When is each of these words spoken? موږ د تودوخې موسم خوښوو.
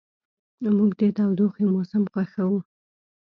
موږ 0.77 0.91
د 0.99 1.01
تودوخې 1.17 1.65
موسم 1.73 2.03
خوښوو. 2.11 2.57